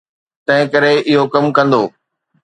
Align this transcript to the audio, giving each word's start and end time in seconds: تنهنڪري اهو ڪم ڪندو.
تنهنڪري 0.45 0.93
اهو 1.11 1.23
ڪم 1.33 1.45
ڪندو. 1.55 1.83